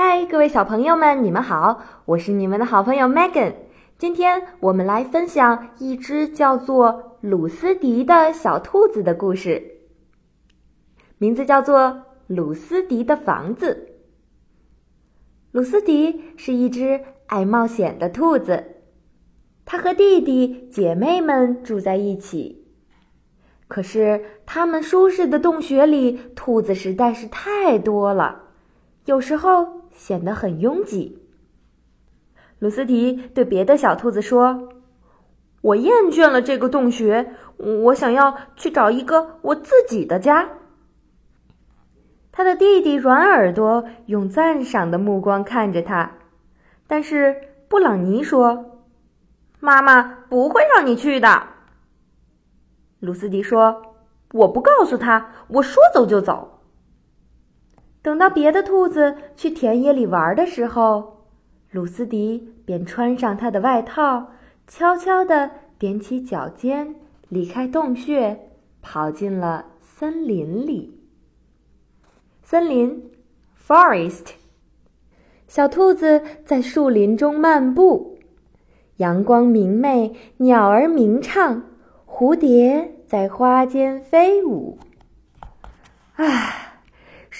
[0.00, 1.82] 嗨，各位小朋友们，你们好！
[2.04, 3.52] 我是你们的好朋友 Megan。
[3.98, 9.60] 今天我们来分享一只叫做鲁斯迪的小兔子的故事，
[11.18, 11.80] 名字叫做
[12.28, 13.88] 《鲁斯迪的房子》。
[15.50, 18.76] 鲁斯迪是一只爱冒险的兔子，
[19.64, 22.68] 他和弟弟姐妹们住在一起。
[23.66, 28.42] 可是，他们舒适的洞穴里，兔子实在是太多了，
[29.06, 31.22] 有时候显得很拥挤。
[32.58, 34.68] 鲁斯迪对别的小兔子说
[35.62, 40.48] ：“我厌倦了这个洞穴，我想要去找一个我自己的家。”
[42.32, 46.12] 他的弟弟软耳朵用赞赏的目光看着他，
[46.86, 47.36] 但是
[47.68, 48.80] 布朗尼说
[49.60, 51.42] ：“妈妈不会让你去的。”
[53.00, 53.82] 鲁斯迪说
[54.34, 56.57] ：“我不告诉他，我说走就走。”
[58.02, 61.24] 等到别的兔子去田野里玩的时候，
[61.70, 64.28] 鲁斯迪便穿上他的外套，
[64.66, 66.94] 悄悄地踮起脚尖，
[67.28, 70.98] 离开洞穴，跑进了森林里。
[72.42, 73.10] 森林
[73.66, 74.28] ，forest。
[75.46, 78.18] 小兔子在树林中漫步，
[78.96, 81.62] 阳光明媚，鸟儿鸣唱。
[82.06, 84.76] 蝴蝶在花间飞舞，
[86.16, 86.67] 啊，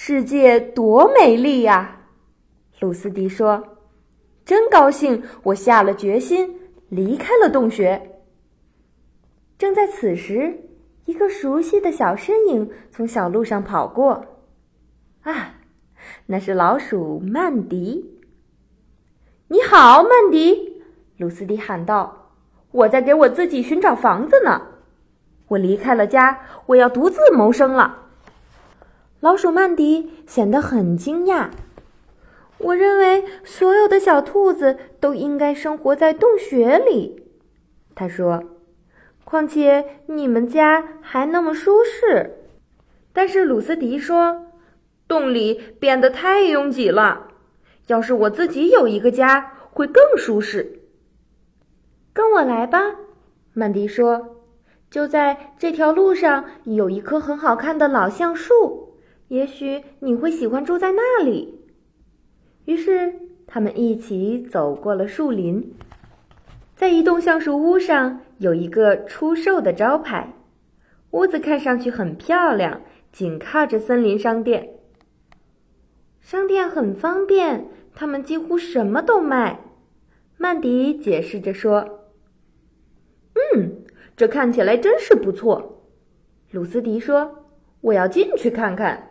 [0.01, 2.03] 世界多美丽呀！
[2.79, 3.61] 鲁斯迪说
[4.45, 8.21] ：“真高兴，我下了决心，离开了洞穴。”
[9.59, 10.57] 正在此时，
[11.03, 14.25] 一个熟悉的小身影从小路上跑过，
[15.23, 15.55] 啊，
[16.27, 18.21] 那是老鼠曼迪。
[19.49, 20.81] “你好，曼迪！”
[21.19, 22.31] 鲁斯迪喊道。
[22.71, 24.61] 我在给我自己寻找房子呢。
[25.49, 28.05] 我离开了家，我要独自谋生了。
[29.21, 31.49] 老鼠曼迪显得很惊讶。
[32.57, 37.23] 我认为所有的小兔子都应该生活在洞穴里，
[37.95, 38.43] 他说。
[39.25, 42.37] 况且你们家还那么舒适。
[43.13, 44.47] 但是鲁斯迪说，
[45.07, 47.27] 洞里变得太拥挤了。
[47.87, 50.79] 要是我自己有一个家，会更舒适。
[52.11, 52.95] 跟我来吧，
[53.53, 54.37] 曼迪说
[54.89, 58.88] ：“就在这条路上有一棵很好看的老橡树，
[59.29, 61.55] 也许你会喜欢住在那里。”
[62.65, 63.15] 于是
[63.47, 65.73] 他们一起走过了树林，
[66.75, 70.33] 在一栋橡树屋上有一个出售的招牌，
[71.11, 72.81] 屋子看上去很漂亮，
[73.11, 74.69] 紧靠着森林商店。
[76.21, 77.65] 商店很方便，
[77.95, 79.61] 他们几乎什么都卖。
[80.37, 82.05] 曼迪解释着说。
[83.55, 83.83] 嗯，
[84.15, 85.85] 这看起来真是不错，
[86.51, 87.45] 鲁斯迪说
[87.81, 89.08] ：“我要进去看看。”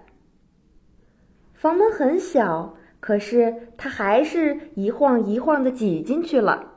[1.58, 6.74] 房门很小，可是他还是一晃一晃的挤进去了。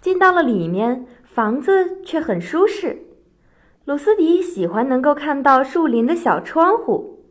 [0.00, 3.04] 进到了里面，房子却很舒适。
[3.84, 7.26] 鲁斯迪喜欢能够看到树林的小窗户，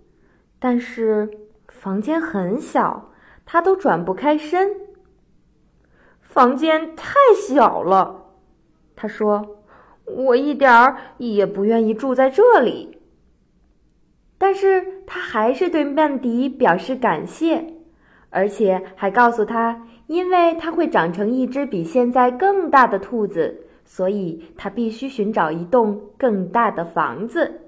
[0.57, 1.29] 但是
[1.67, 3.11] 房间很小，
[3.45, 4.71] 他都转不开身。
[6.21, 8.27] 房间太小了。
[8.95, 9.57] 他说
[10.07, 12.94] ：“我一点儿也不愿意住在这里。”
[14.37, 17.73] 但是他还是对曼迪表示感谢，
[18.29, 27.61] 而且还告诉他，因为他会长成一只比现在更大的兔子，所以他必须寻找一栋更大的房子。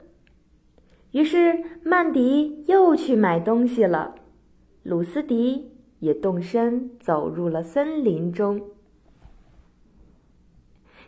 [1.12, 4.16] 于是曼迪又去买东西了，
[4.84, 8.62] 鲁斯迪也动身走入了森林中。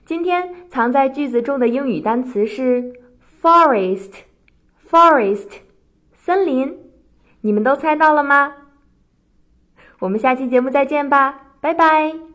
[0.06, 2.94] 今天藏在句子中的英语单词是
[3.42, 4.14] “forest”
[4.90, 5.50] Forest，
[6.14, 6.78] 森林。
[7.42, 8.54] 你们都猜到了吗？
[10.00, 12.29] 我们下期节目再见吧，拜拜。